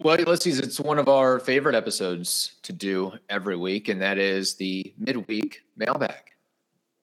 [0.00, 0.46] Well, let's.
[0.46, 5.62] It's one of our favorite episodes to do every week, and that is the midweek
[5.76, 6.30] mailbag.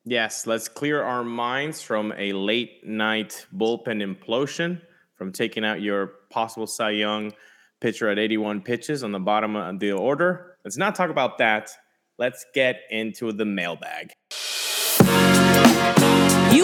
[0.06, 4.82] Yes, let's clear our minds from a late night bullpen implosion,
[5.18, 7.34] from taking out your possible Cy Young
[7.82, 10.56] pitcher at 81 pitches on the bottom of the order.
[10.64, 11.72] Let's not talk about that.
[12.18, 14.14] Let's get into the mailbag.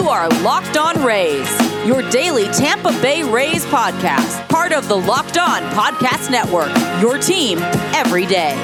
[0.02, 5.38] You are Locked On Rays, your daily Tampa Bay Rays podcast, part of the Locked
[5.38, 7.58] On Podcast Network, your team
[7.94, 8.56] every day.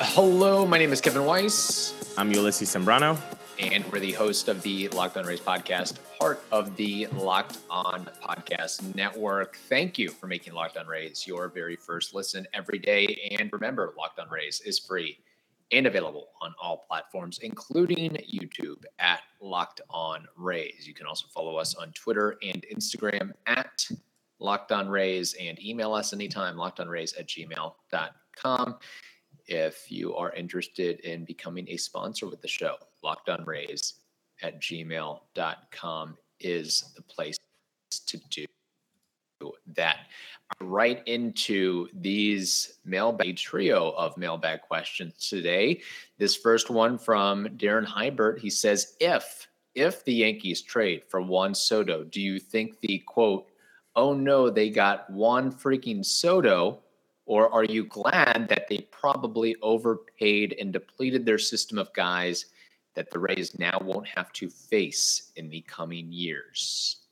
[0.00, 2.12] Hello, my name is Kevin Weiss.
[2.18, 3.16] I'm Ulysses Sembrano.
[3.60, 8.10] And we're the host of the Locked On Rays podcast, part of the Locked On
[8.20, 9.58] Podcast Network.
[9.68, 13.36] Thank you for making Locked On Rays your very first listen every day.
[13.38, 15.18] And remember, Locked On Rays is free
[15.72, 20.86] and available on all platforms, including YouTube at Locked On Rays.
[20.86, 23.86] You can also follow us on Twitter and Instagram at
[24.40, 28.76] Locked On Rays and email us anytime, lockedonrays at gmail.com.
[29.46, 33.44] If you are interested in becoming a sponsor with the show, Locked On
[34.42, 37.36] at gmail.com is the place
[38.06, 38.44] to do
[39.74, 39.98] that
[40.60, 45.80] right into these mailbag trio of mailbag questions today.
[46.18, 48.38] This first one from Darren Hybert.
[48.38, 53.48] He says, if if the Yankees trade for Juan Soto, do you think the quote,
[53.94, 56.80] oh no, they got Juan freaking Soto,
[57.26, 62.46] or are you glad that they probably overpaid and depleted their system of guys
[62.94, 67.07] that the Rays now won't have to face in the coming years?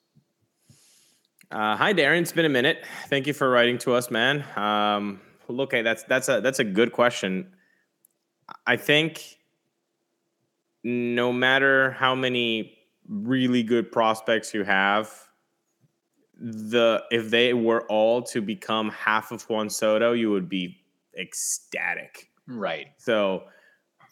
[1.51, 2.23] Uh, hi, Darren.
[2.23, 2.85] It's been a minute.
[3.09, 4.45] Thank you for writing to us, man.
[4.57, 7.55] Um, look, hey, that's that's a that's a good question.
[8.67, 9.39] I think
[10.83, 12.77] no matter how many
[13.09, 15.13] really good prospects you have,
[16.41, 20.77] the if they were all to become half of Juan Soto, you would be
[21.17, 22.29] ecstatic.
[22.49, 22.89] Right.
[22.99, 23.45] So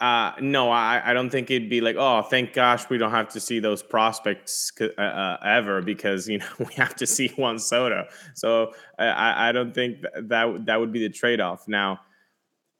[0.00, 3.28] uh, no, I, I don't think it'd be like, oh, thank gosh, we don't have
[3.30, 7.58] to see those prospects uh, uh, ever because you know we have to see Juan
[7.58, 8.06] Soto.
[8.34, 11.68] So I, I don't think that, that that would be the trade off.
[11.68, 12.00] Now,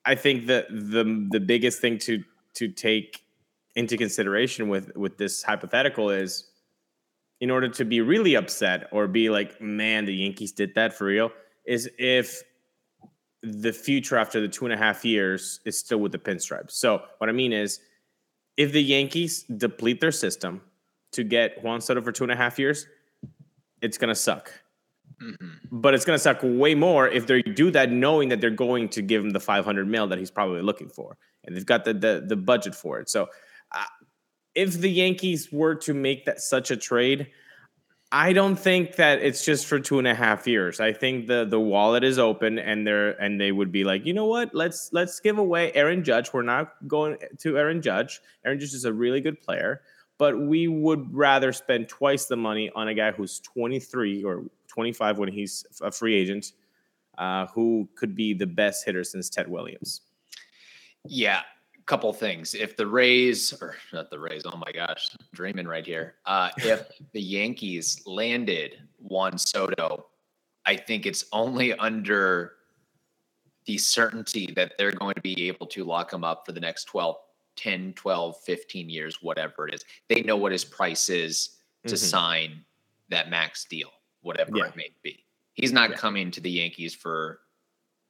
[0.05, 2.23] I think that the the biggest thing to
[2.55, 3.23] to take
[3.77, 6.51] into consideration with with this hypothetical is,
[7.41, 11.05] in order to be really upset or be like, man, the Yankees did that for
[11.05, 11.31] real,
[11.65, 12.43] is if
[13.45, 16.73] the future after the two and a half years is still with the pinstripes.
[16.73, 17.81] So what I mean is,
[18.57, 20.61] if the Yankees deplete their system
[21.13, 22.87] to get Juan Soto for two and a half years,
[23.83, 24.53] it's gonna suck.
[25.23, 25.49] Mm-hmm.
[25.71, 29.03] But it's gonna suck way more if they do that, knowing that they're going to
[29.03, 32.25] give him the 500 mil that he's probably looking for, and they've got the the,
[32.27, 33.09] the budget for it.
[33.09, 33.29] So,
[33.73, 33.85] uh,
[34.55, 37.29] if the Yankees were to make that such a trade,
[38.17, 40.79] I don't think that it's just for two and a half years.
[40.79, 44.15] I think the the wallet is open, and they're and they would be like, you
[44.15, 44.55] know what?
[44.55, 46.33] Let's let's give away Aaron Judge.
[46.33, 48.21] We're not going to Aaron Judge.
[48.45, 49.83] Aaron Judge is a really good player,
[50.17, 55.19] but we would rather spend twice the money on a guy who's 23 or 25
[55.19, 56.53] when he's a free agent,
[57.19, 60.03] uh, who could be the best hitter since Ted Williams.
[61.05, 61.41] Yeah,
[61.87, 62.55] couple things.
[62.55, 66.15] If the Rays, or not the Rays, oh my gosh, dreaming right here.
[66.27, 70.07] Uh, if the Yankees landed Juan Soto,
[70.65, 72.53] I think it's only under
[73.67, 76.85] the certainty that they're going to be able to lock him up for the next
[76.85, 77.17] 12,
[77.57, 79.85] 10, 12, 15 years, whatever it is.
[80.09, 81.57] They know what his price is
[81.87, 81.97] to mm-hmm.
[81.97, 82.65] sign
[83.11, 83.91] that max deal,
[84.23, 84.67] whatever yeah.
[84.67, 85.25] it may be.
[85.55, 85.97] He's not yeah.
[85.97, 87.41] coming to the Yankees for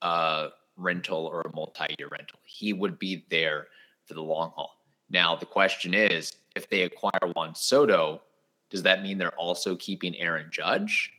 [0.02, 2.38] uh rental or a multi-year rental.
[2.44, 3.68] He would be there
[4.06, 4.80] for the long haul.
[5.10, 8.22] Now the question is, if they acquire Juan Soto,
[8.70, 11.12] does that mean they're also keeping Aaron Judge?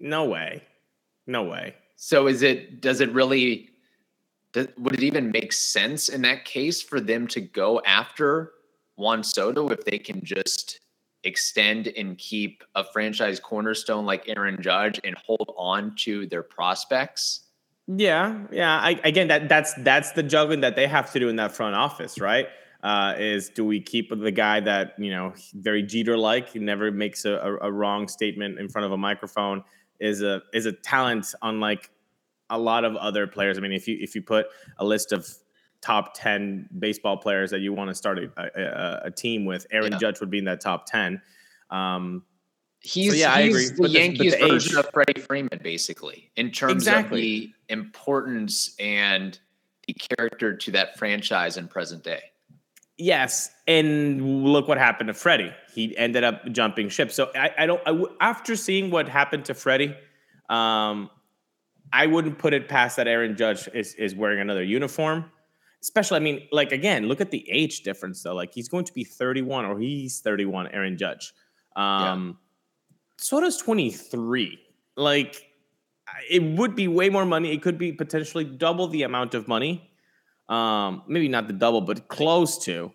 [0.00, 0.62] No way.
[1.26, 1.74] No way.
[1.96, 3.70] So is it does it really
[4.52, 8.52] does, would it even make sense in that case for them to go after
[8.96, 10.80] Juan Soto if they can just
[11.24, 17.46] extend and keep a franchise cornerstone like Aaron Judge and hold on to their prospects?
[17.96, 18.78] Yeah, yeah.
[18.78, 21.74] I, again, that that's that's the juggling that they have to do in that front
[21.74, 22.48] office, right?
[22.82, 27.24] Uh, is do we keep the guy that you know very Jeter like, never makes
[27.24, 29.62] a, a, a, wrong statement in front of a microphone,
[30.00, 31.90] is a is a talent unlike
[32.50, 33.56] a lot of other players.
[33.56, 34.46] I mean, if you if you put
[34.78, 35.28] a list of
[35.80, 39.92] top ten baseball players that you want to start a, a, a team with, Aaron
[39.92, 39.98] yeah.
[39.98, 41.20] Judge would be in that top ten.
[41.70, 42.24] Um,
[42.82, 43.68] He's, so yeah, he's I agree.
[43.68, 44.84] the but Yankees the, the version age.
[44.84, 47.18] of Freddie Freeman, basically, in terms exactly.
[47.18, 49.38] of the importance and
[49.86, 52.22] the character to that franchise in present day.
[52.98, 55.52] Yes, and look what happened to Freddie.
[55.74, 57.12] He ended up jumping ship.
[57.12, 57.80] So I, I don't.
[57.86, 59.94] I, after seeing what happened to Freddie,
[60.48, 61.08] Um,
[61.92, 65.30] I wouldn't put it past that Aaron Judge is is wearing another uniform.
[65.80, 68.34] Especially, I mean, like again, look at the age difference though.
[68.34, 71.32] Like he's going to be 31 or he's 31, Aaron Judge.
[71.74, 72.41] Um, yeah.
[73.22, 74.58] Soto's 23.
[74.96, 75.42] Like
[76.28, 77.52] it would be way more money.
[77.52, 79.90] It could be potentially double the amount of money.
[80.48, 82.92] Um, maybe not the double, but close to.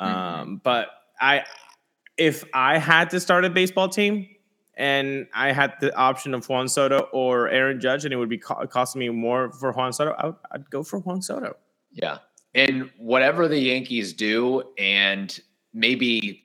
[0.00, 0.54] Um, mm-hmm.
[0.56, 0.88] but
[1.20, 1.44] I
[2.16, 4.28] if I had to start a baseball team
[4.76, 8.38] and I had the option of Juan Soto or Aaron Judge, and it would be
[8.38, 11.56] co- costing me more for Juan Soto, I would, I'd go for Juan Soto.
[11.92, 12.18] Yeah.
[12.54, 15.38] And whatever the Yankees do, and
[15.72, 16.43] maybe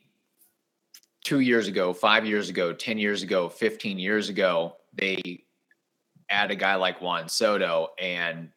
[1.30, 5.44] two years ago, five years ago, 10 years ago, 15 years ago, they
[6.28, 8.50] add a guy like Juan Soto, and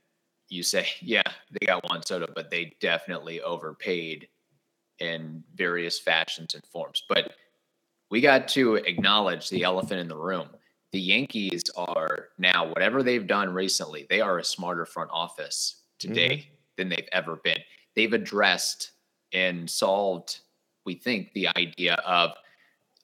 [0.48, 4.26] you say, yeah, they got Juan Soto, but they definitely overpaid
[5.00, 7.02] in various fashions and forms.
[7.10, 7.34] But
[8.10, 10.48] we got to acknowledge the elephant in the room.
[10.92, 16.36] The Yankees are now, whatever they've done recently, they are a smarter front office today
[16.36, 16.54] mm-hmm.
[16.78, 17.58] than they've ever been.
[17.96, 18.92] They've addressed
[19.34, 20.40] and solved,
[20.86, 22.32] we think, the idea of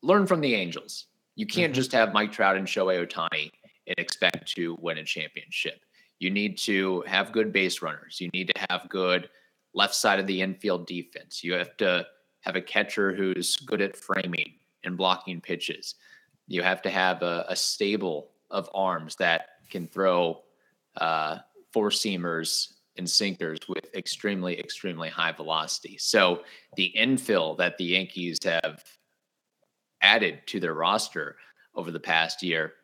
[0.02, 1.06] learn from the Angels.
[1.34, 1.76] You can't mm-hmm.
[1.76, 3.50] just have Mike Trout and Shohei Ohtani
[3.86, 5.80] and expect to win a championship.
[6.18, 8.20] You need to have good base runners.
[8.20, 9.28] You need to have good
[9.74, 11.44] left side of the infield defense.
[11.44, 12.06] You have to
[12.40, 14.54] have a catcher who's good at framing
[14.84, 15.94] and blocking pitches.
[16.46, 20.42] You have to have a, a stable of arms that can throw
[20.96, 21.38] uh,
[21.72, 25.96] four seamers and sinkers with extremely, extremely high velocity.
[25.98, 26.42] So
[26.76, 28.82] the infill that the Yankees have
[30.02, 31.36] added to their roster
[31.74, 32.74] over the past year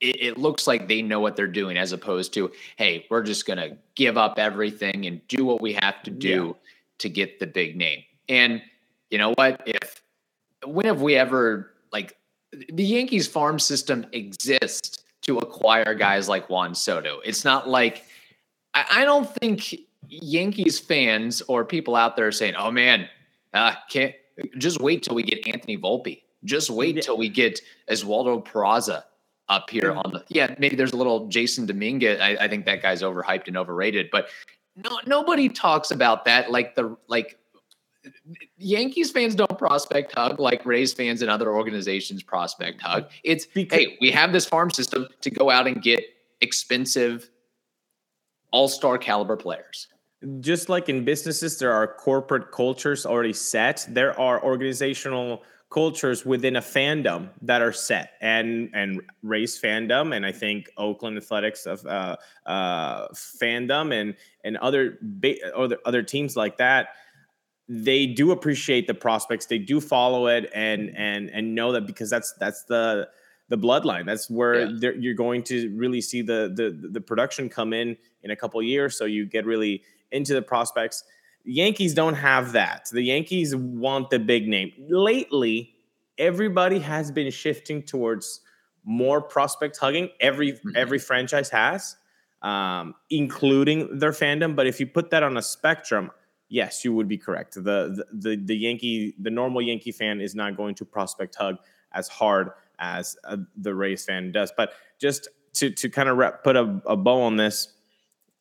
[0.00, 3.46] it, it, looks like they know what they're doing as opposed to hey we're just
[3.46, 6.70] going to give up everything and do what we have to do yeah.
[6.98, 8.02] to get the big name.
[8.28, 8.62] And
[9.10, 9.62] you know what?
[9.66, 10.02] If
[10.64, 12.16] when have we ever like
[12.52, 17.20] the yankees farm system exists to acquire guys like juan soto.
[17.24, 18.04] It's not like
[18.74, 19.74] i, I don't think
[20.08, 23.08] yankees fans or people out there are saying oh man
[23.52, 24.14] uh, can't
[24.58, 26.22] just wait till we get anthony volpe.
[26.44, 27.02] Just wait yeah.
[27.02, 29.04] till we get Oswaldo Peraza
[29.48, 29.98] up here mm-hmm.
[29.98, 32.20] on the yeah maybe there's a little Jasson Dominguez.
[32.20, 34.28] I, I, think that guy's overhyped and overrated but
[34.76, 36.50] no nobody talks about that.
[36.50, 37.38] Like the like
[38.58, 43.10] Yankees fans don't prospect hug like Rays fans and other organizations prospect hug.
[43.24, 46.00] It's because, hey we have this farm system to go out and get
[46.40, 47.30] expensive
[48.50, 49.88] all-star caliber players
[50.40, 53.86] just like in businesses there are corporate cultures already set.
[53.88, 60.16] There are organizational cultures within a fandom that are set and and Rays fandom.
[60.16, 62.16] And I think Oakland Athletics of uh,
[62.46, 66.88] uh, fandom and and other ba- other other teams like that
[67.68, 69.46] they do appreciate the prospects.
[69.46, 73.08] They do follow it and and and know that because that's that's the
[73.48, 74.06] the bloodline.
[74.06, 74.90] That's where yeah.
[74.98, 78.96] you're going to really see the the the production come in in a couple years.
[78.96, 79.82] So you get really
[80.12, 81.04] into the prospects
[81.48, 82.88] Yankees don't have that.
[82.92, 84.70] The Yankees want the big name.
[84.88, 85.74] Lately,
[86.18, 88.40] everybody has been shifting towards
[88.84, 90.10] more prospect hugging.
[90.20, 90.70] Every mm-hmm.
[90.76, 91.96] every franchise has,
[92.42, 94.54] um, including their fandom.
[94.54, 96.10] But if you put that on a spectrum,
[96.50, 97.54] yes, you would be correct.
[97.54, 101.56] The, the the the Yankee, the normal Yankee fan is not going to prospect hug
[101.92, 104.52] as hard as uh, the Rays fan does.
[104.54, 107.72] But just to to kind of put a, a bow on this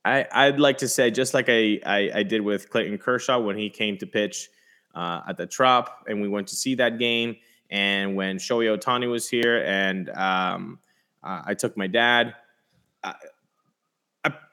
[0.05, 3.57] I, I'd like to say, just like I, I, I did with Clayton Kershaw when
[3.57, 4.49] he came to pitch
[4.95, 7.35] uh, at the Trop, and we went to see that game.
[7.69, 10.79] And when Shohei Ohtani was here, and um,
[11.23, 12.35] uh, I took my dad.
[13.03, 13.13] Uh,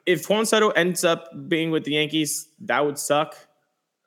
[0.07, 3.37] if Juan Soto ends up being with the Yankees, that would suck.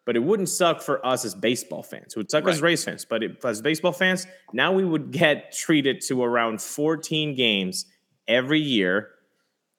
[0.06, 2.14] But it wouldn't suck for us as baseball fans.
[2.14, 2.54] It would suck right.
[2.54, 3.04] as Rays fans.
[3.04, 7.86] But it, as baseball fans, now we would get treated to around 14 games
[8.28, 9.10] every year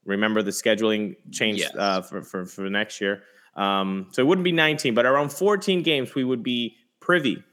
[0.08, 1.72] Remember the scheduling changed yes.
[1.76, 3.22] uh, for, for, for next year.
[3.54, 7.44] Um, so it wouldn't be 19, but around 14 games, we would be privy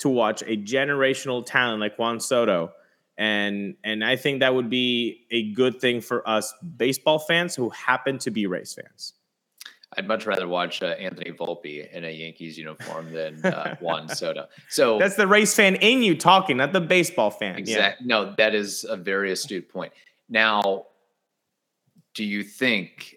[0.00, 2.72] to watch a generational talent like Juan Soto.
[3.16, 7.70] And and I think that would be a good thing for us baseball fans who
[7.70, 9.12] happen to be Rays fans.
[9.96, 14.48] I'd much rather watch uh, Anthony Volpe in a Yankees uniform than uh, Juan Soto.
[14.68, 17.56] So that's the Rays fan in you talking, not the baseball fan.
[17.56, 18.04] Exactly.
[18.04, 18.16] Yeah.
[18.16, 19.92] No, that is a very astute point.
[20.28, 20.86] Now,
[22.14, 23.16] do you think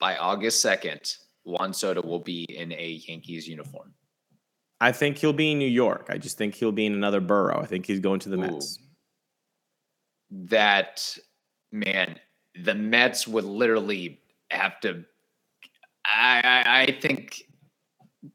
[0.00, 3.94] by August 2nd, Juan Soto will be in a Yankees uniform?
[4.80, 6.06] I think he'll be in New York.
[6.08, 7.60] I just think he'll be in another borough.
[7.60, 8.40] I think he's going to the Ooh.
[8.40, 8.78] Mets.
[10.30, 11.18] That
[11.72, 12.18] man,
[12.62, 15.04] the Mets would literally have to.
[16.04, 17.42] I, I, I think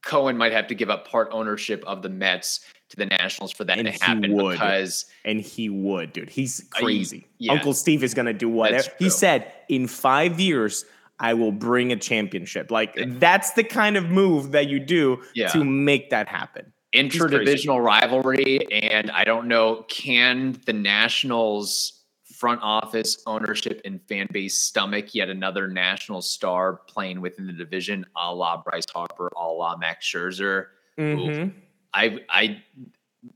[0.04, 2.62] Cohen might have to give up part ownership of the Mets
[2.94, 4.54] to the Nationals for that And to he happen would.
[4.54, 6.30] because and he would, dude.
[6.30, 7.28] He's I- crazy.
[7.40, 7.52] yeah.
[7.54, 8.90] Uncle Steve is gonna do whatever.
[9.00, 10.86] He said in five years,
[11.20, 12.70] I will bring a championship.
[12.72, 15.50] Like that's the kind of move that you do Yeah.
[15.50, 16.72] to make that happen.
[16.96, 18.60] interdivisional rivalry.
[18.72, 22.04] And I don't know, can the Nationals
[22.38, 28.06] front office ownership and fan base stomach yet another national star playing within the division,
[28.16, 30.66] a la Bryce Harper, a la Max Scherzer?
[31.00, 31.54] Mhm.
[31.94, 32.62] I I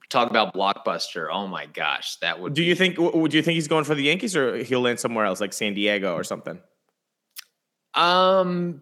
[0.09, 1.27] talk about blockbuster.
[1.31, 2.97] Oh my gosh, that would Do you think?
[2.97, 5.73] Would you think he's going for the Yankees or he'll land somewhere else, like San
[5.73, 6.59] Diego or something?
[7.93, 8.81] Um,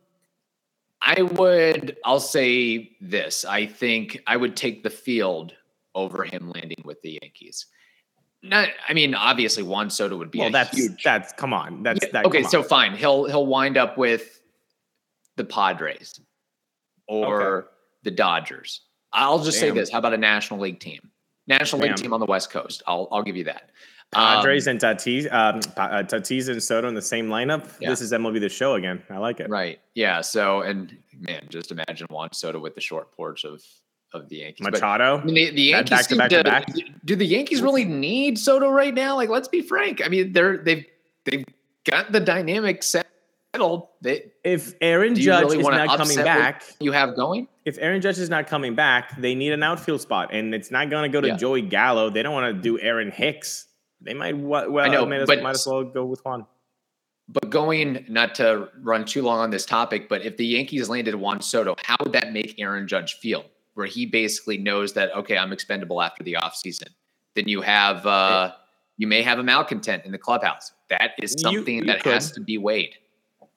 [1.02, 1.98] I would.
[2.04, 3.46] I'll say this.
[3.46, 5.54] I think I would take the field
[5.94, 7.68] over him landing with the Yankees.
[8.44, 8.70] Not.
[8.88, 11.04] I mean, obviously, Juan Soto would be Well, that's huge.
[11.04, 11.84] that's come on.
[11.84, 12.26] That's Yeah, that.
[12.26, 12.68] okay, so on.
[12.68, 12.96] fine.
[12.96, 14.42] He'll he'll wind up with
[15.36, 16.20] the Padres
[17.08, 17.70] or
[18.04, 18.82] the Dodgers.
[19.16, 19.92] I'll just say this.
[19.92, 21.10] How about a National League team?
[21.48, 22.84] National League team on the West Coast.
[22.88, 23.70] I'll I'll give you that.
[24.14, 27.70] Um, and Tatis, um, uh, Tatis and Soto in the same lineup.
[27.82, 27.90] Yeah.
[27.90, 29.04] This is MLB the Show again.
[29.10, 29.50] I like it.
[29.50, 29.80] Right.
[29.94, 30.22] Yeah.
[30.22, 33.62] So, and man, just imagine Juan Soto with the short porch of
[34.14, 34.64] of the Yankees.
[34.64, 35.18] But, Machado.
[35.18, 36.68] I mean, the, the Yankees back to back to to- back.
[37.04, 39.16] Do the Yankees really need Soto right now?
[39.16, 40.02] Like, let's be frank.
[40.04, 40.86] I mean, they're they've
[41.26, 41.46] they've
[41.84, 42.84] got the dynamic
[44.44, 47.48] if Aaron Judge really is not coming back, you have going.
[47.66, 50.90] if Aaron Judge is not coming back, they need an outfield spot, and it's not
[50.90, 51.38] going to go to Yeah.
[51.38, 52.10] Joey Gallo.
[52.10, 53.68] They don't want to do Aaron Hicks.
[54.02, 56.46] They might well, I know, might, but- might as well go with Juan.
[57.28, 61.16] But going not to run too long on this topic, but if the Yankees landed
[61.16, 63.46] Juan Soto, how would that make Aaron Judge feel?
[63.74, 66.90] Where he basically knows that okay, I'm expendable after the offseason.
[67.36, 68.52] Then you have uh
[68.98, 70.72] you may have a malcontent in the clubhouse.
[70.90, 72.14] That is You- something you that could.
[72.14, 72.94] has to be weighed.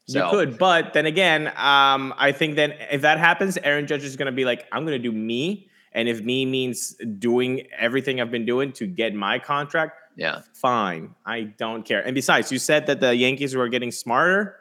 [0.09, 4.05] So you could, but then again, um, I think then if that happens, Aaron Judge
[4.05, 7.67] is going to be like, I'm going to do me, and if me means doing
[7.79, 11.15] everything I've been doing to get my contract, yeah, fine.
[11.27, 12.00] I don't care.
[12.00, 14.57] And besides, you said that the Yankees were getting smarter.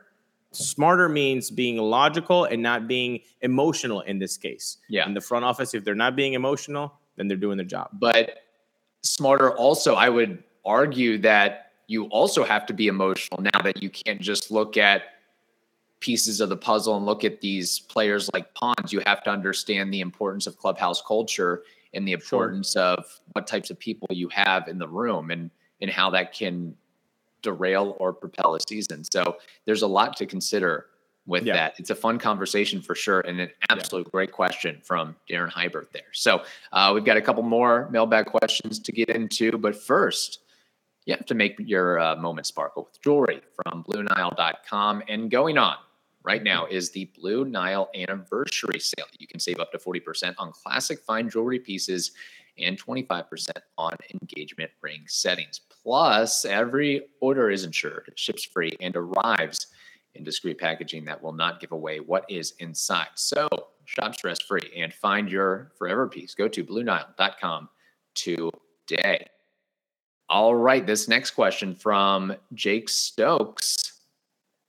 [0.51, 4.77] Smarter means being logical and not being emotional in this case.
[4.89, 5.06] Yeah.
[5.06, 7.89] In the front office, if they're not being emotional, then they're doing their job.
[7.94, 8.44] but
[9.04, 13.89] smarter also i would argue that you also have to be emotional now that you
[13.89, 15.04] can't just look at
[16.00, 19.92] pieces of the puzzle and look at these players like pawns you have to understand
[19.94, 21.63] the importance of clubhouse culture
[21.94, 25.50] and the importance of what types of people you have in the room and
[25.82, 26.75] and how that can
[27.42, 30.86] derail or propel a season so there's a lot to consider
[31.27, 31.54] with Yeah.
[31.56, 31.74] that.
[31.77, 36.08] It's a fun conversation for sure, and an absolute great question from Darren Hybert there.
[36.13, 40.39] So uh, we've got a couple more mailbag questions to get into, but first,
[41.06, 45.04] you have to make your uh, moment sparkle with jewelry from BlueNile.com.
[45.10, 45.75] And going on
[46.27, 49.05] right now is the Blue Nile anniversary sale.
[49.17, 52.12] You can save up to 40% on classic fine jewelry pieces
[52.60, 55.62] and 25% on engagement ring settings.
[55.81, 59.67] Plus, every order is insured, ships free, and arrives
[60.15, 63.07] in discreet packaging that will not give away what is inside.
[63.15, 63.48] So
[63.86, 66.36] shop stress free and find your forever piece.
[66.36, 67.69] Go to BlueNile.com
[68.15, 69.27] today.
[70.27, 73.93] All right, this next question from Jake Stokes,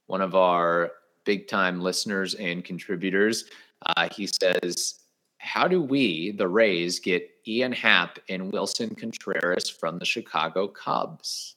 [0.06, 0.92] one of our
[1.28, 3.44] big time listeners and contributors.
[3.84, 5.00] Uh, he says,
[5.36, 11.56] How do we, the Rays, get Ian Happ and Willson Contreras from the Chicago Cubs?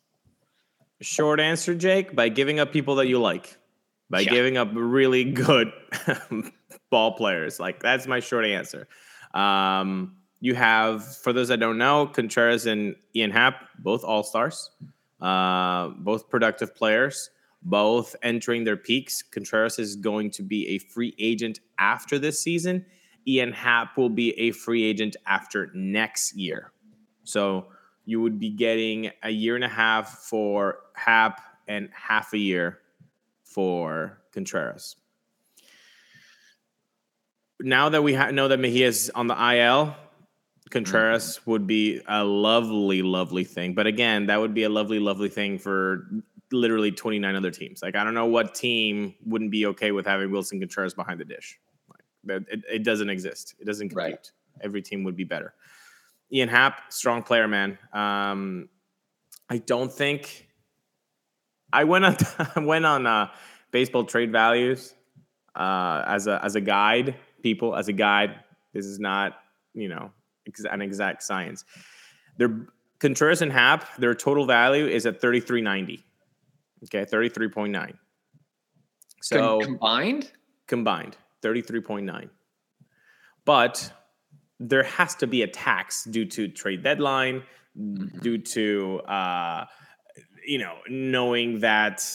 [1.00, 3.56] Short answer, Jake, by giving up people that you like,
[4.10, 4.32] by Yeah.
[4.32, 5.72] giving up really good
[6.92, 7.58] ball players.
[7.58, 8.90] Like that's my short answer.
[9.34, 14.70] Um, you have, for those that don't know, Contreras and Ian Happ, both all stars,
[15.22, 17.30] uh, both productive players,
[17.62, 19.22] both entering their peaks.
[19.22, 22.86] Contreras is going to be a free agent after this season.
[23.28, 26.72] Ian Happ will be a free agent after next year.
[27.24, 27.68] So
[28.06, 32.80] you would be getting a year and a half for Happ and half a year
[33.44, 34.96] for Contreras.
[37.60, 39.96] Now that we ha- know that Mejia is on the IL,
[40.72, 41.52] Contreras mm-hmm.
[41.52, 43.76] would be a lovely, lovely thing.
[43.76, 46.08] But again, that would be a lovely, lovely thing for
[46.52, 47.82] literally 29 other teams.
[47.82, 51.26] Like, I don't know what team wouldn't be okay with having Willson Contreras behind the
[51.26, 51.60] dish.
[51.90, 53.56] Like, that, it, it doesn't exist.
[53.60, 54.12] It doesn't compute.
[54.12, 54.32] Right.
[54.62, 55.54] Every team would be better.
[56.32, 57.78] Ian Happ, strong player, man.
[57.94, 58.70] Um,
[59.50, 60.48] I don't think
[61.74, 62.16] I went on
[62.56, 63.28] I went on uh,
[63.72, 64.94] baseball trade values
[65.56, 67.16] uh, as a as a guide.
[67.44, 68.36] People as a guide.
[68.74, 69.38] This is not
[69.74, 70.12] you know
[70.48, 71.66] ex- an exact science.
[72.38, 72.68] Their
[73.00, 76.06] Contreras and Happ, their total value is at thirty three ninety.
[76.86, 77.98] Okay, thirty three point nine.
[79.22, 80.32] So combined?
[80.68, 82.30] combined 33.9
[83.46, 83.92] but
[84.60, 87.44] there has to be a tax due to trade deadline,
[87.80, 88.20] Mm-hmm.
[88.20, 89.66] due to uh,
[90.46, 92.06] you know knowing that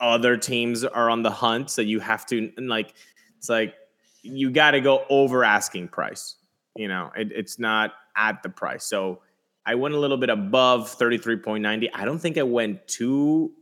[0.00, 2.94] other teams are on the hunt, so you have to and like
[3.36, 3.74] it's like
[4.22, 6.36] you got to go over asking price.
[6.76, 8.86] You know, it, it's not at the price.
[8.86, 9.20] So
[9.66, 11.92] I went a little bit above thirty three point ninety.
[11.92, 13.52] I don't think I went too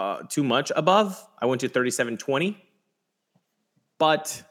[0.00, 1.22] uh, too much above.
[1.40, 2.56] I went to thirty seven twenty,
[3.98, 4.42] but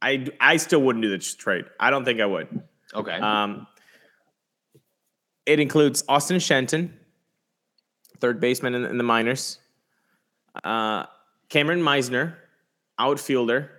[0.00, 1.64] I I still wouldn't do this trade.
[1.80, 2.48] I don't think I would.
[2.94, 3.12] Okay.
[3.12, 3.66] Um,
[5.44, 6.96] it includes Austin Shenton,
[8.20, 9.58] third baseman in, in the minors,
[10.62, 11.06] uh,
[11.48, 12.36] Cameron Misner,
[12.96, 13.70] outfielder,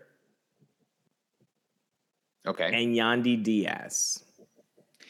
[2.46, 2.66] okay.
[2.66, 4.26] and Yandy Diaz.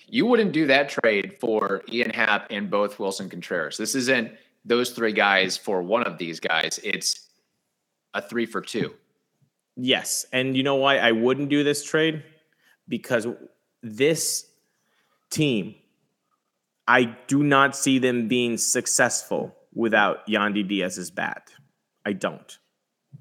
[0.05, 3.77] You wouldn't do that trade for Ian Happ and both Willson Contreras.
[3.77, 4.31] This isn't
[4.65, 6.79] those three guys for one of these guys.
[6.83, 7.27] It's
[8.13, 8.93] a three for two.
[9.75, 12.23] Yes, and you know why I wouldn't do this trade?
[12.87, 13.27] Because
[13.81, 14.47] this
[15.31, 15.75] team,
[16.87, 21.49] I do not see them being successful without Yandy Diaz's bat.
[22.05, 22.59] I don't.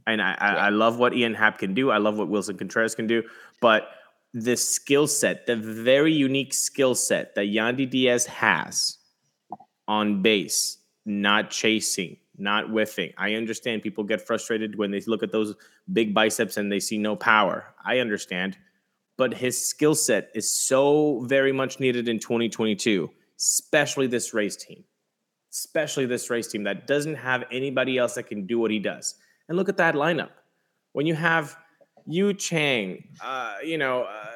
[0.07, 1.91] And I, I, I love what Ian Happ can do.
[1.91, 3.23] I love what Willson Contreras can do.
[3.61, 3.89] But
[4.35, 8.99] the skill set, the very unique skill set that Yandy Diaz has
[9.87, 13.13] on base, not chasing, not whiffing.
[13.19, 15.55] I understand people get frustrated when they look at those
[15.93, 17.75] big biceps and they see no power.
[17.85, 18.57] I understand.
[19.19, 24.85] But his skill set is so very much needed in 2022, especially this Rays team.
[25.53, 29.15] Especially this Rays team that doesn't have anybody else that can do what he does.
[29.49, 30.31] And look at that lineup.
[30.93, 31.57] When you have
[32.07, 34.27] Yu Chang, uh, you know, uh,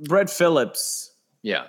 [0.00, 1.12] Brett Phillips,
[1.42, 1.66] Yeah.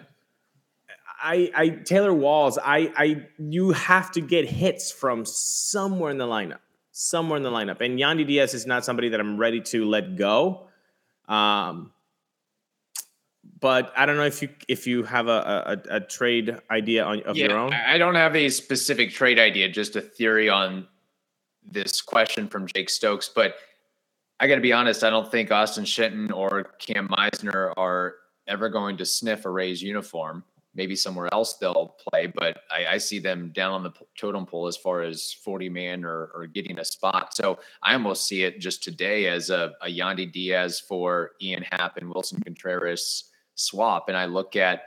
[1.22, 6.27] I, I Taylor Walls, I, I, you have to get hits from somewhere in the
[6.27, 6.60] lineup,
[6.91, 7.81] somewhere in the lineup.
[7.81, 10.67] And Yandy Diaz is not somebody that I'm ready to let go.
[11.27, 11.91] Um,
[13.60, 17.22] but I don't know if you if you have a a, a trade idea on,
[17.24, 17.74] of your own.
[17.74, 20.88] I I don't have a specific trade idea, just a theory on
[21.63, 23.30] this question from Jake Stokes.
[23.30, 23.56] But
[24.39, 28.15] I got to be honest, I don't think Austin Shenton or Cam Misner are
[28.47, 30.43] ever going to sniff a Rays uniform.
[30.75, 34.67] Maybe somewhere else they'll play, but I, I see them down on the totem pole
[34.67, 37.35] as far as 40 man or, or getting a spot.
[37.35, 41.97] So I almost see it just today as a, a Yandy Diaz for Ian Happ
[41.97, 44.09] and Willson Contreras swap.
[44.09, 44.83] And I look at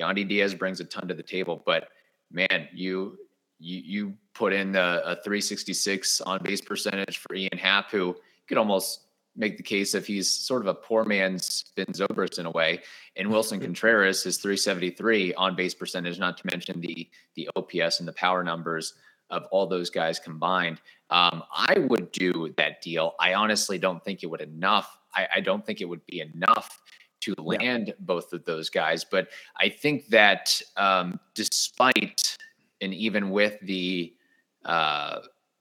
[0.00, 1.88] Yandy Diaz brings a ton to the table, but
[2.30, 3.18] man, you
[3.58, 8.16] you you put in a, a 366 on base percentage for Ian Happ, who
[8.48, 12.46] could almost make the case if he's sort of a poor man's Ben Zobrist in
[12.46, 12.82] a way.
[13.16, 18.08] And Willson Contreras is 373 on base percentage, not to mention the the OPS and
[18.08, 18.94] the power numbers
[19.30, 20.80] of all those guys combined.
[21.10, 23.14] Um, I would do that deal.
[23.20, 24.98] I honestly don't think it would enough.
[25.14, 26.80] I, I don't think it would be enough
[27.20, 29.04] to land both of those guys.
[29.04, 32.36] But I think that um, despite
[32.80, 34.14] and even with the
[34.64, 35.20] uh,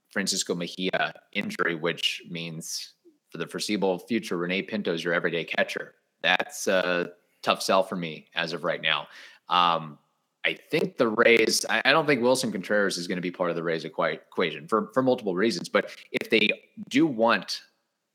[0.10, 2.94] Francisco Mejia injury, which means
[3.30, 5.96] for the foreseeable future, René Pinto is your everyday catcher.
[6.22, 7.12] That's a
[7.42, 9.08] tough sell for me as of right now.
[9.48, 9.98] Um,
[10.46, 13.50] I think the Rays, I, I don't think Willson Contreras is going to be part
[13.50, 15.70] of the Rays equation for, for multiple reasons.
[15.70, 16.50] But if they
[16.90, 17.62] do want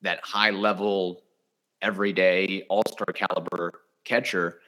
[0.02, 1.22] that high level,
[1.82, 3.72] everyday, all star caliber
[4.04, 4.60] catcher,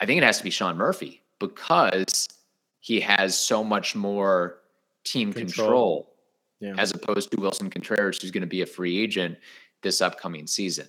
[0.00, 2.28] I think it has to be Sean Murphy because
[2.80, 4.58] he has so much more
[5.04, 6.13] team control, Control.
[6.64, 6.74] Yeah.
[6.78, 9.36] as opposed to Willson Contreras, who's going to be a free agent
[9.82, 10.88] this upcoming season.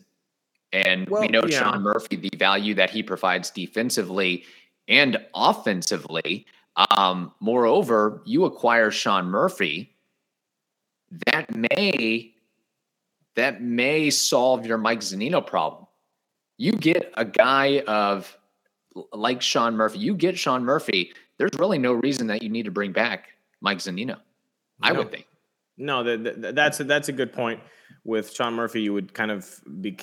[0.72, 1.60] And we know yeah.
[1.60, 4.46] Sean Murphy, the value that he provides defensively
[4.88, 6.46] and offensively.
[6.92, 9.94] Um, moreover, you acquire Sean Murphy,
[11.28, 12.34] that may
[13.36, 15.88] that may solve your Mike Zunino problem.
[16.58, 18.38] You get a guy of
[19.12, 21.12] like Sean Murphy, you get Sean Murphy.
[21.38, 23.28] There's really no reason that you need to bring back
[23.60, 24.20] Mike Zunino.
[24.82, 25.28] I would think.
[25.78, 27.60] No, that, that, that's a, that's a good point.
[28.04, 29.98] With Sean Murphy, you would kind of be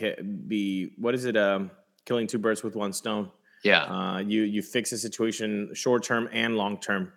[0.49, 1.37] be what is it?
[1.37, 1.71] Um,
[2.05, 3.31] killing two birds with one stone.
[3.63, 3.85] Yeah.
[3.85, 7.13] Uh, you you fix a situation short term and long term,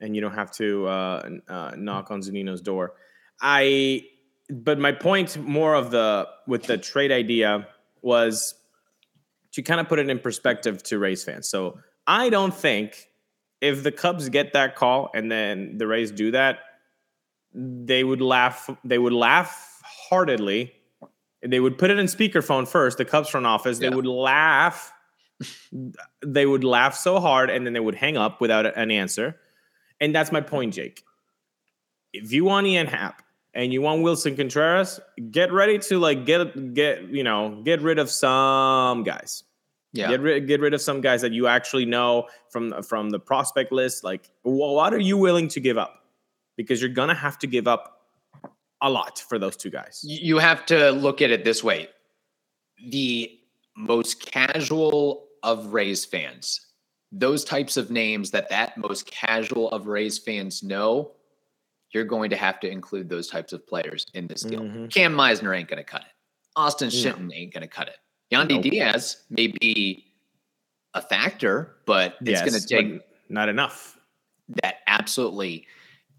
[0.00, 2.92] and you don't have to uh, uh, knock on Zunino's door.
[3.40, 4.02] I,
[4.50, 7.66] but my point more of the with the trade idea
[8.02, 8.54] was
[9.52, 11.48] to kind of put it in perspective to Rays fans.
[11.48, 13.08] So I don't think
[13.60, 16.60] if the Cubs get that call and then the Rays do that,
[17.58, 18.70] they would laugh.
[18.84, 20.72] They would laugh heartedly.
[21.44, 22.98] They would put it in speakerphone first.
[22.98, 23.80] The Cubs front office.
[23.80, 23.90] Yeah.
[23.90, 24.92] They would laugh.
[26.24, 29.36] they would laugh so hard, and then they would hang up without an answer.
[30.00, 31.02] And that's my point, Jake.
[32.12, 33.22] If you want Ian Happ
[33.54, 37.98] and you want willson Contreras, get ready to like get get you know get rid
[37.98, 39.42] of some guys.
[39.92, 40.10] Yeah.
[40.10, 43.72] Get rid get rid of some guys that you actually know from from the prospect
[43.72, 44.04] list.
[44.04, 46.04] Like, wh- what are you willing to give up?
[46.58, 48.02] Because you're gonna have to give up
[48.82, 50.00] a lot for those two guys.
[50.04, 51.88] you have to look at it this way
[52.90, 53.38] the
[53.76, 56.60] most casual of rays fans
[57.10, 61.10] those types of names that that most casual of rays fans know
[61.92, 64.92] you're going to have to include those types of players in this deal Mhm.
[64.92, 66.12] cam misner ain't going to cut it
[66.54, 66.90] austin No.
[66.90, 67.96] shenton ain't going to cut it
[68.32, 68.62] yandy Nope.
[68.62, 70.12] diaz may be
[70.94, 73.98] a factor but it's going to take not enough.
[74.62, 75.66] that absolutely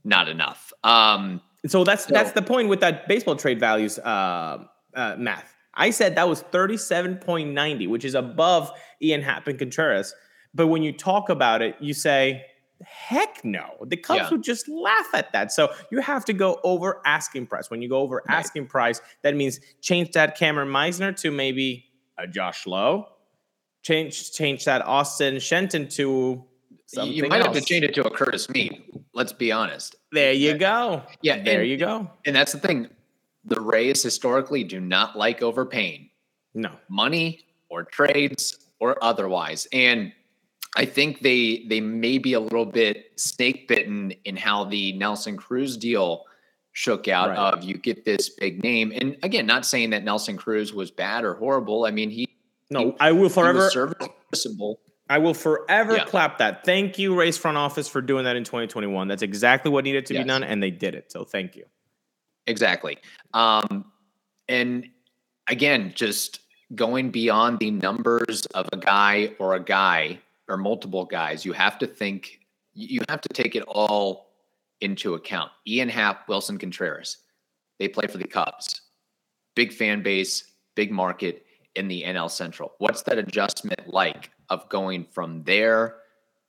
[0.04, 4.64] not enough um So that's that's the point with that baseball trade values uh,
[4.96, 5.54] uh, math.
[5.76, 10.14] I said that was 37.90, which is above Ian Happ and Contreras.
[10.54, 12.44] But when you talk about it, you say,
[12.84, 13.76] heck no.
[13.86, 14.30] The Cubs Yeah.
[14.32, 15.52] would just laugh at that.
[15.52, 17.70] So you have to go over asking price.
[17.70, 18.38] When you go over Right.
[18.40, 21.86] asking price, that means change that Cameron Misner to maybe
[22.18, 23.06] a Josh Lowe.
[23.84, 26.44] Change change that Austin Shenton to
[26.88, 28.82] something you might have to change it to a curtis mead
[29.14, 31.04] let's be honest There you go.
[31.22, 32.10] Yeah, There and- you go.
[32.26, 32.88] And that's the thing.
[33.46, 36.10] The Rays historically do not like overpaying
[36.54, 36.72] No.
[36.90, 39.68] money or trades or otherwise.
[39.72, 40.12] And
[40.76, 45.36] I think they they may be a little bit snake bitten in how the Nelson
[45.38, 46.26] Cruz deal
[46.74, 47.38] shook out Right.
[47.54, 48.92] of you get this big name.
[48.96, 51.86] And again, not saying that Nelson Cruz was bad or horrible.
[51.86, 52.28] I mean, he,
[52.70, 54.80] No, I will forever serviceable.
[55.10, 56.06] I will forever Yeah.
[56.06, 56.64] clap that.
[56.64, 59.08] Thank you, Rays Front Office, for doing that in 2021.
[59.08, 61.12] That's exactly what needed to be done, and they did it.
[61.12, 61.66] So thank you.
[62.46, 62.98] Exactly.
[63.34, 63.92] Um,
[64.48, 64.88] and
[65.48, 66.42] again, just
[66.76, 71.80] going beyond the numbers of a guy or a guy or multiple guys, you have
[71.80, 72.40] to think,
[72.74, 74.30] you have to take it all
[74.82, 75.52] into account.
[75.68, 77.18] Ian Happ, Willson Contreras,
[77.80, 78.82] they play for the Cubs.
[79.56, 81.46] Big fan base, big market
[81.76, 82.74] in the NL Central.
[82.78, 85.98] What's that adjustment like of going from there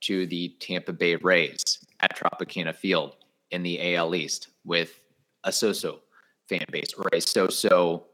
[0.01, 3.15] to the Tampa Bay Rays at Tropicana Field
[3.51, 4.99] in the AL East with
[5.43, 5.99] a so-so
[6.47, 8.05] fan base or a so-so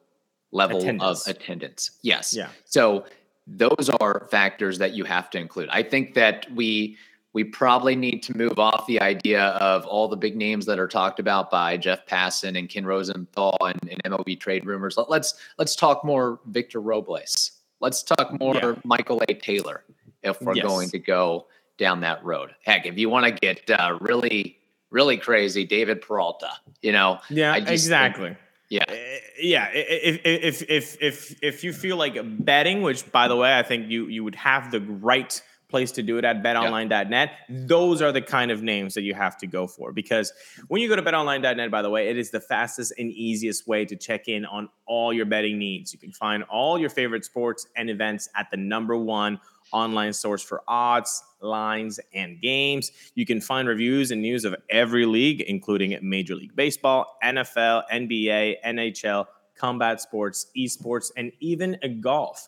[0.51, 1.27] level Attendance.
[1.27, 1.91] of attendance.
[2.01, 2.33] Yes.
[2.33, 2.49] Yeah.
[2.65, 3.05] So
[3.45, 5.69] those are factors that you have to include.
[5.69, 6.97] I think that we
[7.33, 10.87] we probably need to move off the idea of all the big names that are
[10.87, 14.97] talked about by Jeff Passan and Ken Rosenthal and, and MLB trade rumors.
[14.97, 17.51] Let, let's let's talk more Victor Robles.
[17.79, 18.73] Let's talk more Yeah.
[18.83, 19.33] Michael A.
[19.33, 19.83] Taylor
[20.23, 20.65] if we're Yes.
[20.65, 22.55] going to go down that road.
[22.63, 24.57] Heck, if you want to get uh, really
[24.89, 26.49] really crazy, David Peralta.
[26.81, 28.35] You know, Yeah, just exactly.
[28.69, 28.93] yeah, Uh,
[29.39, 33.63] yeah, if if if if if you feel like betting, which by the way, I
[33.63, 37.31] think you you would have the right place to do it at betonline.net.
[37.49, 40.31] Those are the kind of names that you have to go for because
[40.67, 43.83] when you go to betonline.net, by the way, it is the fastest and easiest way
[43.85, 45.91] to check in on all your betting needs.
[45.91, 49.39] You can find all your favorite sports and events at the number one
[49.73, 52.91] online source for odds, lines, and games.
[53.15, 58.55] You can find reviews and news of every league, including Major League Baseball, NFL, NBA,
[58.65, 59.25] NHL,
[59.57, 62.47] combat sports, esports, and even golf.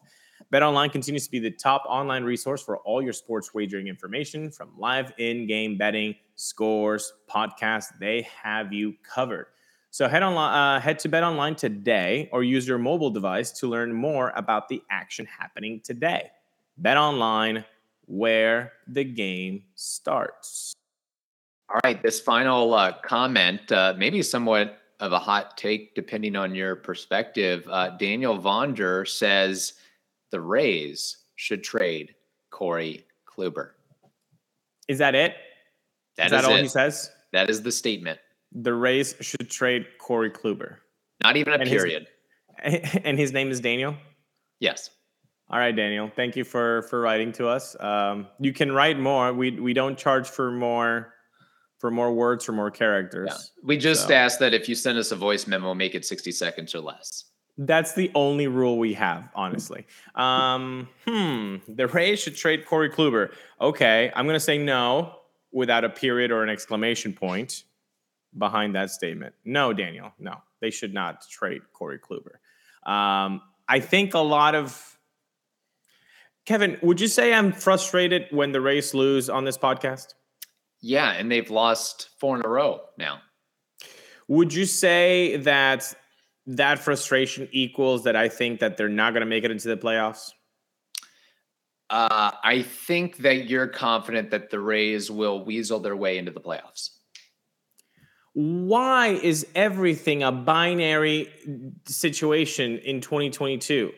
[0.51, 4.71] BetOnline continues to be the top online resource for all your sports wagering information from
[4.79, 7.89] live in game betting, scores, podcasts.
[7.99, 9.47] They have you covered.
[9.91, 13.93] So head on, uh, head to BetOnline today or use your mobile device to learn
[13.93, 16.31] more about the action happening today.
[16.81, 17.63] BetOnline,
[18.07, 20.73] where the game starts.
[21.69, 26.55] All right, this final uh, comment, uh, maybe somewhat of a hot take, depending on
[26.55, 27.67] your perspective.
[27.69, 29.73] Uh, Daniel Vonder says
[30.31, 32.15] the Rays should trade
[32.51, 33.71] Corey Kluber.
[34.87, 35.35] Is that it?
[36.17, 36.61] That is that is all it.
[36.63, 37.11] he says?
[37.31, 38.19] That is the statement.
[38.51, 40.77] The Rays should trade Corey Kluber.
[41.23, 42.07] Not even a And his- period.
[42.63, 43.95] and his name is Daniel.
[44.59, 44.89] yes.
[45.51, 46.11] All right, Daniel.
[46.15, 47.75] Thank you for for writing to us.
[47.79, 49.33] Um, you can write more.
[49.33, 51.11] We we don't charge for more
[51.79, 53.29] for more words for more characters.
[53.31, 53.37] Yeah.
[53.67, 56.31] We just So- ask that if you send us a voice memo, make it 60
[56.33, 57.23] seconds or less.
[57.61, 59.85] That's the only rule we have, honestly.
[60.15, 61.57] Um, hmm.
[61.67, 63.33] The Rays should trade Corey Kluber.
[63.59, 65.17] Okay, I'm gonna say no
[65.51, 67.65] without a period or an exclamation point
[68.37, 69.35] behind that statement.
[69.43, 70.13] No, Daniel.
[70.17, 72.37] No, they should not trade Corey Kluber.
[72.89, 74.97] Um, I think a lot of
[76.45, 80.13] Kevin, would you say I'm frustrated when the Rays lose on this podcast?
[80.79, 83.19] Yeah, and they've lost four in a row now.
[84.29, 85.93] Would you say that
[86.49, 89.77] that frustration equals that I think that they're not going to make it into the
[89.77, 90.31] playoffs?
[91.89, 96.39] Uh, I think that you're confident that the Rays will weasel their way into the
[96.39, 96.89] playoffs.
[98.33, 101.29] Why is everything a binary
[101.87, 103.91] situation in 2022?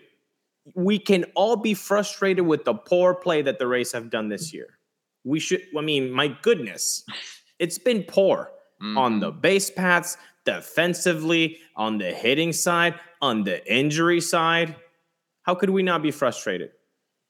[0.75, 4.53] We can all be frustrated with the poor play that the Rays have done this
[4.53, 4.77] year.
[5.23, 7.03] We should, I mean, my goodness,
[7.59, 8.97] it's been poor mm-hmm.
[8.97, 14.75] on the base paths, defensively, on the hitting side, on the injury side.
[15.43, 16.71] How could we not be frustrated?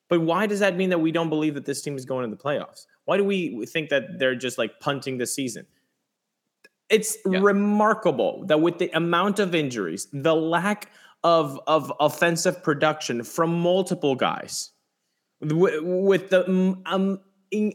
[0.10, 2.36] But why does that mean that we don't believe that this team is going to
[2.36, 2.86] the playoffs?
[3.06, 5.65] Why do we think that they're just like punting the season?
[6.89, 7.39] It's yeah.
[7.41, 10.91] remarkable that with the amount of injuries, the lack
[11.24, 14.71] of, of offensive production from multiple guys,
[15.39, 17.21] with the um,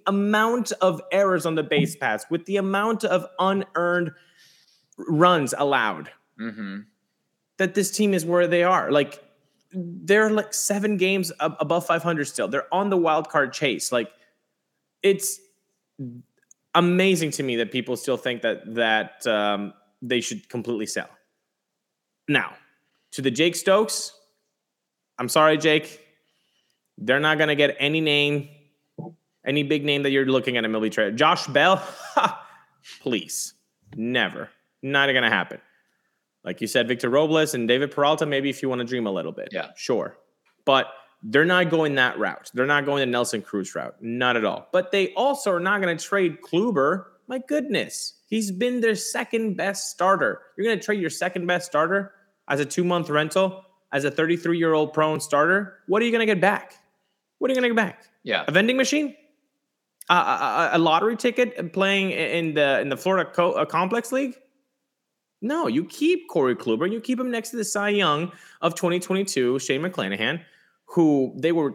[0.07, 4.13] amount of errors on the base paths, with the amount of unearned
[4.97, 6.81] runs allowed, mm-hmm.
[7.59, 8.91] that this team is where they are.
[8.91, 9.23] Like
[9.73, 12.49] they're like seven games above 500 still.
[12.49, 13.93] They're on the wild card chase.
[13.93, 14.11] Like
[15.03, 15.41] it's
[16.75, 21.09] amazing to me that people still think that that um, they should completely sell.
[22.29, 22.55] Now,
[23.13, 24.13] to the Jake Stokes,
[25.19, 26.01] I'm sorry, Jake.
[26.99, 28.49] They're not gonna get any name,
[29.45, 31.17] any big name that you're looking at a Milby trade.
[31.17, 31.83] Josh Bell,
[33.03, 33.55] please,
[33.95, 34.49] never,
[34.87, 35.61] not gonna happen.
[36.45, 39.11] Like you said, Victor Robles and David Peralta, maybe if you want to dream a
[39.11, 39.49] little bit.
[39.51, 39.71] Yeah.
[39.77, 40.17] Sure.
[40.65, 40.87] But
[41.23, 42.53] they're not going that route.
[42.55, 43.97] They're not going the Nelson Cruz route.
[44.01, 44.69] Not at all.
[44.73, 47.07] But they also are not going to trade Kluber.
[47.27, 48.15] My goodness.
[48.29, 50.41] He's been their second best starter.
[50.57, 52.13] You're going to trade your second best starter
[52.49, 55.79] as a two month rental, as a 33 year old prone starter.
[55.89, 56.77] What are you going to get back?
[57.39, 58.07] What are you going to get back?
[58.23, 58.45] Yeah.
[58.47, 59.17] A vending machine?
[60.09, 64.37] a, a, a, lottery ticket playing in the in the Florida Co- uh, Complex League?
[65.43, 68.75] No, you keep Corey Kluber and you keep him next to the Cy Young of
[68.75, 70.43] 2022, Shane McClanahan,
[70.87, 71.75] who they were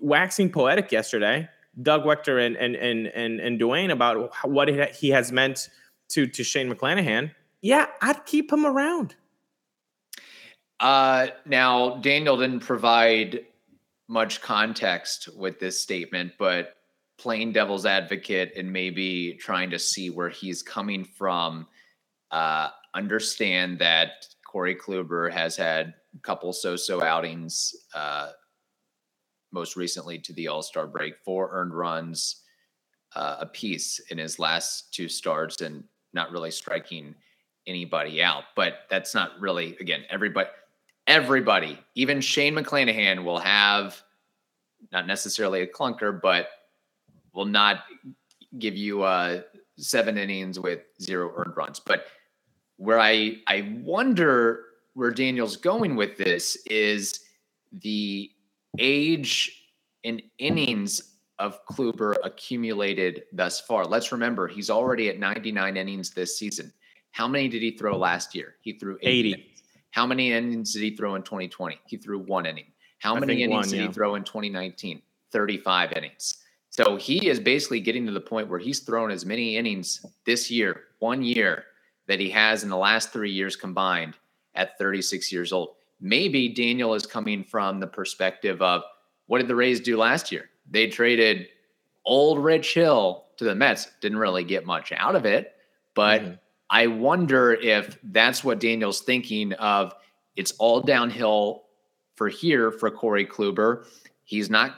[0.00, 1.48] waxing poetic yesterday.
[1.80, 5.68] Doug Waechter and and and and, and Dwayne about what he has meant
[6.08, 7.32] to to Shane McClanahan.
[7.60, 9.14] Yeah, I'd keep him around.
[10.80, 13.46] Uh, now Daniel didn't provide
[14.08, 16.76] much context with this statement, but
[17.18, 21.66] playing devil's advocate and maybe trying to see where he's coming from.
[22.32, 28.30] Uh, understand that Corey Kluber has had a couple so-so outings, uh,
[29.52, 32.42] most recently to the All Star break, four earned runs
[33.14, 37.14] uh, a piece in his last two starts, and not really striking
[37.66, 38.44] anybody out.
[38.56, 40.48] But that's not really again everybody.
[41.06, 44.00] Everybody, even Shane McClanahan, will have
[44.92, 46.48] not necessarily a clunker, but
[47.32, 47.80] will not
[48.58, 49.40] give you uh,
[49.78, 51.80] seven innings with zero earned runs.
[51.80, 52.06] But
[52.82, 54.64] where I I wonder
[54.94, 57.20] where Daniel's going with this is
[57.70, 58.30] the
[58.78, 59.68] age
[60.04, 63.84] and innings of Kluber accumulated thus far.
[63.84, 66.72] Let's remember he's already at 99 innings this season.
[67.12, 68.56] How many did he throw last year?
[68.62, 69.32] He threw 80.
[69.32, 69.54] 80.
[69.92, 71.78] How many innings did he throw in 2020?
[71.86, 72.66] He threw one inning.
[72.98, 73.86] How many innings one, did yeah.
[73.86, 75.00] he throw in 2019?
[75.30, 76.38] 35 innings.
[76.70, 80.50] So he is basically getting to the point where he's thrown as many innings this
[80.50, 81.64] year, one year,
[82.06, 84.16] that he has in the last three years combined
[84.54, 85.74] at 36 years old.
[86.00, 88.82] Maybe Daniel is coming from the perspective of
[89.26, 90.50] what did the Rays do last year?
[90.70, 91.46] They traded
[92.04, 93.88] old Rich Hill to the Mets.
[94.00, 95.52] Didn't really get much out of it,
[95.94, 96.34] but mm-hmm.
[96.70, 99.94] I wonder if that's what Daniel's thinking of.
[100.36, 101.64] It's all downhill
[102.16, 103.86] for here for Corey Kluber.
[104.24, 104.76] He's not.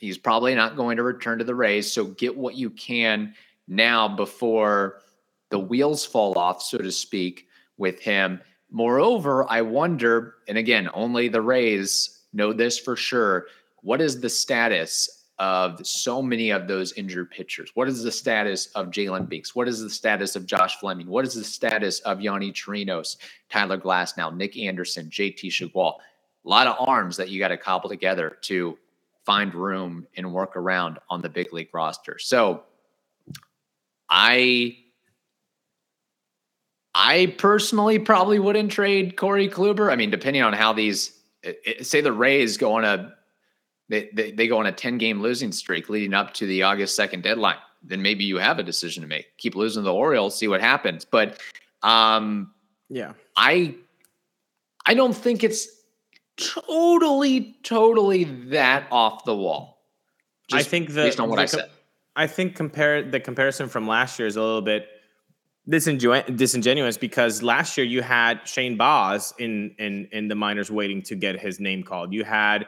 [0.00, 1.90] He's probably not going to return to the Rays.
[1.90, 3.34] So get what you can
[3.66, 5.00] now before
[5.50, 8.40] the wheels fall off, so to speak, with him.
[8.70, 13.46] Moreover, I wonder, and again, only the Rays know this for sure.
[13.82, 17.70] What is the status of so many of those injured pitchers?
[17.74, 19.54] What is the status of Jalen Beeks?
[19.54, 21.06] What is the status of Josh Fleming?
[21.06, 23.16] What is the status of Yonny Chirinos,
[23.48, 25.94] Tyler Glasnow, Nick Anderson, JT Chargois?
[26.44, 28.76] A lot of arms that you got to cobble together to
[29.24, 32.18] find room and work around on the big league roster.
[32.18, 32.64] So
[34.10, 34.76] I
[37.00, 39.90] I personally probably wouldn't trade Corey Kluber.
[39.92, 41.16] I mean, depending on how these
[41.80, 43.14] say the Rays go on a
[43.88, 46.98] they, they, they go on a 10 game losing streak leading up to the August
[46.98, 49.34] 2nd deadline, then maybe you have a decision to make.
[49.38, 51.04] Keep losing the Orioles, see what happens.
[51.04, 51.40] But
[51.84, 52.52] um
[52.88, 53.12] yeah.
[53.36, 53.76] I
[54.84, 55.68] I don't think it's
[56.36, 59.84] totally totally that off the wall.
[60.52, 61.70] I think the, based on what the, I said.
[62.16, 64.88] I think compare the comparison from last year is a little bit
[65.68, 71.14] disingenuous because last year you had Shane Baz in in in the minors waiting to
[71.14, 72.12] get his name called.
[72.12, 72.66] You had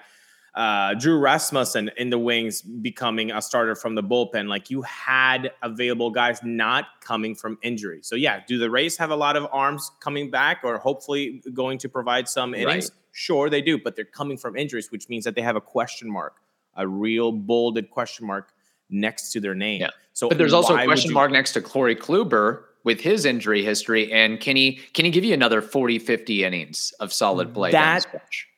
[0.55, 4.49] uh, Drew Rasmussen in the wings becoming a starter from the bullpen.
[4.49, 8.01] Like you had available guys not coming from injury.
[8.03, 11.79] So yeah, do the Rays have a lot of arms coming back or hopefully going
[11.79, 12.91] to provide some innings?
[12.91, 12.97] Right.
[13.13, 16.11] Sure, they do, but they're coming from injuries, which means that they have a question
[16.11, 16.37] mark,
[16.77, 18.53] a real bolded question mark
[18.89, 19.81] next to their name.
[19.81, 19.91] Yeah.
[20.13, 23.65] So, but there's also a question you- mark next to Corey Kluber with his injury
[23.65, 24.13] history.
[24.13, 27.71] And can he can he give you another 40, 50 innings of solid play?
[27.71, 28.07] That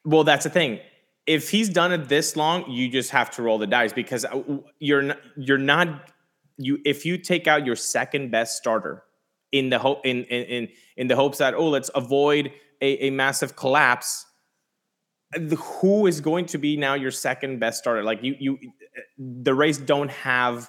[0.04, 0.80] well, that's the thing.
[1.26, 4.42] If he's done it this long, you just have to roll the dice because uh,
[4.80, 6.10] you're not, you're not
[6.58, 9.04] you if you take out your second best starter
[9.52, 13.10] in the hope in in in in the hopes that oh let's avoid a, a
[13.10, 14.26] massive collapse
[15.80, 18.58] who is going to be now your second best starter like you you
[19.18, 20.68] the Rays don't have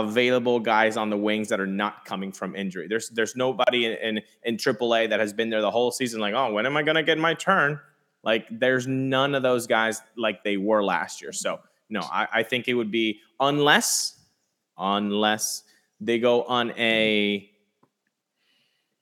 [0.00, 2.86] available guys on the wings that are not coming from injury.
[2.88, 6.20] There's there's nobody in, in in AAA that has been there the whole season.
[6.20, 7.78] Like, oh, when am I gonna get my turn?
[8.22, 11.32] Like, there's none of those guys like they were last year.
[11.32, 14.20] So no, I, I think it would be unless
[14.78, 15.62] unless
[16.00, 17.48] they go on a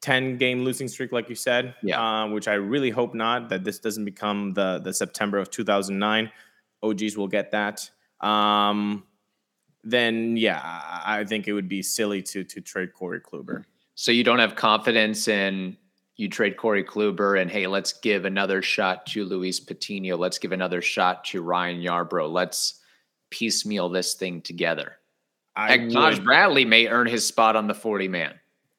[0.02, 2.00] 10 game losing streak, like you said, yeah.
[2.00, 6.30] Uh, which I really hope not, that this doesn't become the, the September of 2009.
[6.82, 7.88] OGs will get that.
[8.20, 9.04] Um,
[9.84, 10.60] then yeah,
[11.04, 13.64] I think it would be silly to to trade Corey Kluber.
[13.94, 15.76] So you don't have confidence in
[16.16, 20.16] you trade Corey Kluber and hey, let's give another shot to Luis Patino.
[20.16, 22.30] Let's give another shot to Ryan Yarbrough.
[22.30, 22.80] Let's
[23.30, 24.98] piecemeal this thing together.
[25.56, 28.34] I Taj Bradley may earn his spot on the 40 man.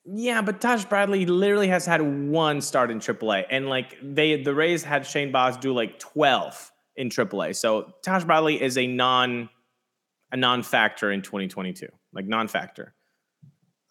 [0.05, 4.53] Yeah, but Taj Bradley literally has had one start in AAA, and like they the
[4.53, 7.55] Rays had Shane Baz do like 12 in AAA.
[7.55, 9.49] So Taj Bradley is a non
[10.33, 12.93] a non-factor in 2022, like non-factor.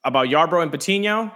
[0.05, 1.33] About Yarbrough and Patino,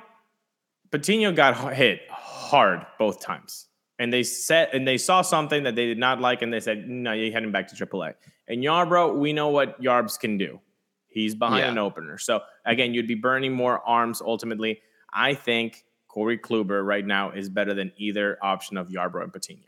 [0.90, 3.68] Patino got hit hard both times.
[3.98, 6.86] And they said and they saw something that they did not like, and they said,
[6.86, 8.12] "No, you're heading back to AAA."
[8.46, 10.60] And Yarbrough, we know what Yarbs can do.
[11.08, 11.70] He's behind yeah.
[11.70, 12.18] an opener.
[12.18, 14.82] So again, you'd be burning more arms ultimately.
[15.14, 19.62] I think Corey Kluber right now is better than either option of Yarbrough and Patino.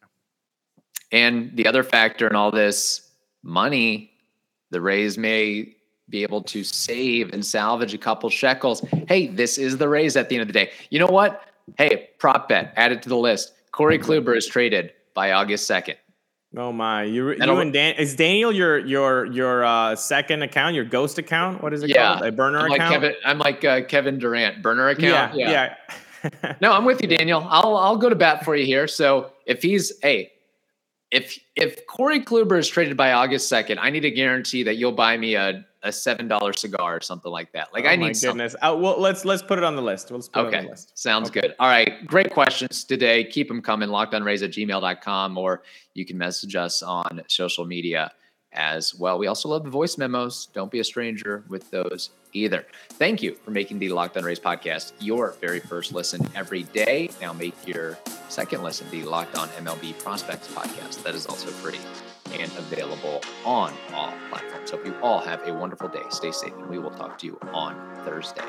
[1.10, 3.10] And the other factor in all this
[3.42, 4.12] money
[4.70, 5.74] the Rays may
[6.08, 8.82] be able to save and salvage a couple shekels.
[9.08, 10.70] Hey, this is the Rays at the end of the day.
[10.90, 11.44] You know what?
[11.76, 13.52] Hey, prop bet, add it to the list.
[13.72, 15.96] Corey Kluber is traded by August 2nd.
[16.56, 17.02] Oh my!
[17.02, 21.62] You, you and Dan is Daniel your your your uh, second account, your ghost account?
[21.62, 22.14] What is it yeah.
[22.14, 22.26] called?
[22.26, 22.92] A burner I'm account?
[22.94, 25.36] Kevin, I'm like uh, Kevin Durant, burner account.
[25.36, 25.74] Yeah, yeah.
[26.24, 26.54] yeah.
[26.62, 27.46] no, I'm with you, Daniel.
[27.50, 28.88] I'll I'll go to bat for you here.
[28.88, 30.32] So if he's hey,
[31.10, 34.92] if if Corey Kluber is traded by August second, I need a guarantee that you'll
[34.92, 37.72] buy me a, a seven dollar cigar or something like that.
[37.72, 38.14] Like oh I need.
[38.14, 38.54] My goodness.
[38.60, 40.10] Uh, well, let's let's put it on the list.
[40.10, 40.56] Let's put okay.
[40.56, 40.98] It on the list.
[40.98, 41.40] Sounds okay.
[41.40, 41.54] good.
[41.58, 42.06] All right.
[42.06, 43.24] Great questions today.
[43.24, 43.88] Keep them coming.
[43.88, 45.62] Lockedonrays at gmail.com or
[45.94, 48.12] you can message us on social media
[48.52, 49.18] as well.
[49.18, 50.48] We also love the voice memos.
[50.52, 52.66] Don't be a stranger with those either.
[52.90, 57.10] Thank you for making the Locked On Rays podcast your very first listen every day.
[57.20, 61.02] Now make your second listen the Locked On MLB Prospects podcast.
[61.02, 61.78] That is also free
[62.32, 64.70] and available on all platforms.
[64.70, 66.02] Hope you all have a wonderful day.
[66.10, 68.42] Stay safe, and we will talk to you on Thursday.